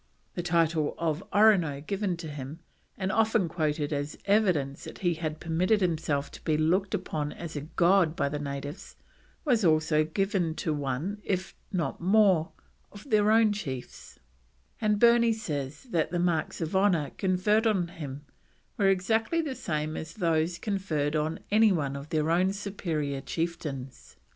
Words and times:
The 0.33 0.41
title 0.41 0.95
of 0.97 1.23
Orono 1.31 1.79
given 1.85 2.17
to 2.17 2.27
him, 2.27 2.57
and 2.97 3.11
often 3.11 3.47
quoted 3.47 3.93
as 3.93 4.17
evidence 4.25 4.85
that 4.85 4.97
he 5.05 5.13
had 5.13 5.39
permitted 5.39 5.79
himself 5.79 6.31
to 6.31 6.43
be 6.43 6.57
looked 6.57 6.95
upon 6.95 7.31
as 7.33 7.55
a 7.55 7.61
god 7.77 8.15
by 8.15 8.27
the 8.27 8.39
natives 8.39 8.95
was 9.45 9.63
also 9.63 10.03
given 10.03 10.55
to 10.55 10.73
one, 10.73 11.19
if 11.23 11.53
not 11.71 12.01
more, 12.01 12.49
of 12.91 13.07
their 13.11 13.29
own 13.29 13.51
chiefs; 13.53 14.17
and 14.81 14.99
Burney 14.99 15.33
says 15.33 15.83
that 15.91 16.09
the 16.09 16.17
marks 16.17 16.61
of 16.61 16.75
honour 16.75 17.11
conferred 17.19 17.67
on 17.67 17.89
him 17.89 18.25
were 18.79 18.87
exactly 18.89 19.39
the 19.39 19.53
same 19.53 19.95
as 19.95 20.13
those 20.15 20.57
conferred 20.57 21.15
on 21.15 21.41
any 21.51 21.71
one 21.71 21.95
of 21.95 22.09
their 22.09 22.31
own 22.31 22.53
superior 22.53 23.21
chieftains. 23.21 24.15